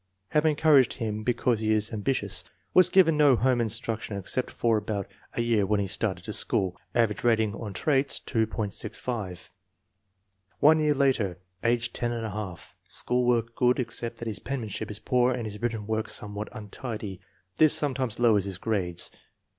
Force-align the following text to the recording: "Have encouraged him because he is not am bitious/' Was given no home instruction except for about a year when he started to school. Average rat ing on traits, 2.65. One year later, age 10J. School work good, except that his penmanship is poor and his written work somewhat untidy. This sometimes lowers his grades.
"Have 0.29 0.47
encouraged 0.47 0.93
him 0.93 1.21
because 1.21 1.59
he 1.59 1.71
is 1.71 1.91
not 1.91 1.97
am 1.99 2.03
bitious/' 2.03 2.43
Was 2.73 2.89
given 2.89 3.17
no 3.17 3.35
home 3.35 3.61
instruction 3.61 4.17
except 4.17 4.49
for 4.49 4.75
about 4.77 5.05
a 5.33 5.41
year 5.41 5.63
when 5.63 5.79
he 5.79 5.85
started 5.85 6.25
to 6.25 6.33
school. 6.33 6.75
Average 6.95 7.23
rat 7.23 7.39
ing 7.39 7.53
on 7.53 7.73
traits, 7.73 8.19
2.65. 8.19 9.49
One 10.59 10.79
year 10.79 10.95
later, 10.95 11.37
age 11.63 11.93
10J. 11.93 12.73
School 12.87 13.25
work 13.25 13.55
good, 13.55 13.77
except 13.79 14.17
that 14.17 14.27
his 14.27 14.39
penmanship 14.39 14.89
is 14.89 14.97
poor 14.97 15.33
and 15.33 15.45
his 15.45 15.61
written 15.61 15.85
work 15.85 16.09
somewhat 16.09 16.49
untidy. 16.51 17.21
This 17.57 17.75
sometimes 17.75 18.19
lowers 18.19 18.45
his 18.45 18.57
grades. 18.57 19.11